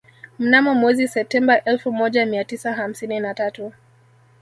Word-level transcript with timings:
Mnamo 0.39 0.73
mwezi 0.75 1.07
Septemba 1.07 1.63
elfu 1.63 1.91
moja 1.91 2.25
mia 2.25 2.43
tisa 2.45 2.73
hamsini 2.73 3.19
na 3.19 3.33
tatu 3.33 3.71